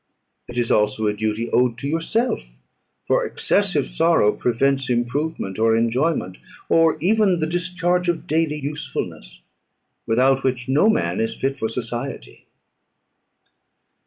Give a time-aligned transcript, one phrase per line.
[0.47, 2.41] It is also a duty owed to yourself;
[3.05, 6.37] for excessive sorrow prevents improvement or enjoyment,
[6.69, 9.43] or even the discharge of daily usefulness,
[10.07, 12.47] without which no man is fit for society."